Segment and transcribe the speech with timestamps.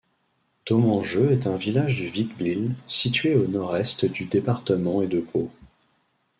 [0.65, 5.51] Domengeux est un village du Vic-Bilh, située au nord-est du département et de Pau.